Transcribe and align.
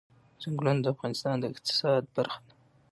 ځنګلونه 0.41 0.81
د 0.81 0.87
افغانستان 0.95 1.35
د 1.39 1.43
اقتصاد 1.53 2.03
برخه 2.15 2.39
ده. 2.47 2.53